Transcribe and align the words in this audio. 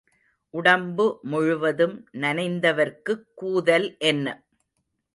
உடம்பு 0.53 1.05
முழுவதும் 1.23 1.95
நனைந்தவர்க்குக் 2.17 3.25
கூதல் 3.35 3.89
என்ன? 4.05 4.27